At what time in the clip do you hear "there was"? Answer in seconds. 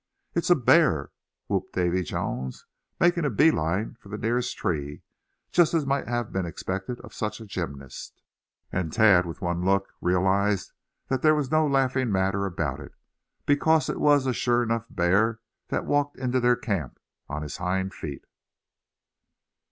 11.21-11.51